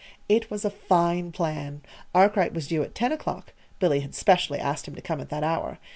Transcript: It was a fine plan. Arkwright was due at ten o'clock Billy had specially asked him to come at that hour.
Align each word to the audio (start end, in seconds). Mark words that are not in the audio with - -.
It 0.27 0.49
was 0.49 0.65
a 0.65 0.71
fine 0.71 1.31
plan. 1.31 1.83
Arkwright 2.15 2.55
was 2.55 2.65
due 2.67 2.81
at 2.81 2.95
ten 2.95 3.11
o'clock 3.11 3.53
Billy 3.77 3.99
had 3.99 4.15
specially 4.15 4.57
asked 4.57 4.87
him 4.87 4.95
to 4.95 4.99
come 5.03 5.21
at 5.21 5.29
that 5.29 5.43
hour. 5.43 5.77